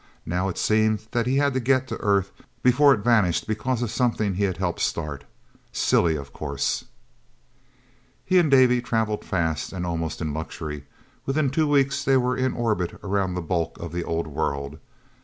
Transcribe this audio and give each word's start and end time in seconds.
Now 0.25 0.49
it 0.49 0.57
seemed 0.57 1.05
that 1.11 1.27
he 1.27 1.37
had 1.37 1.53
to 1.53 1.59
get 1.59 1.87
to 1.89 1.97
Earth 1.97 2.31
before 2.63 2.91
it 2.95 3.01
vanished 3.03 3.45
because 3.45 3.83
of 3.83 3.91
something 3.91 4.33
he 4.33 4.45
had 4.45 4.57
helped 4.57 4.79
start. 4.79 5.25
Silly, 5.71 6.15
of 6.15 6.33
course... 6.33 6.85
He 8.25 8.39
and 8.39 8.49
Davy 8.49 8.81
travelled 8.81 9.23
fast 9.23 9.71
and 9.71 9.85
almost 9.85 10.19
in 10.19 10.33
luxury. 10.33 10.85
Within 11.27 11.51
two 11.51 11.67
weeks 11.67 12.03
they 12.03 12.17
were 12.17 12.35
in 12.35 12.53
orbit 12.55 12.99
around 13.03 13.35
the 13.35 13.43
bulk 13.43 13.77
of 13.79 13.91
the 13.91 14.03
Old 14.03 14.25
World. 14.25 14.79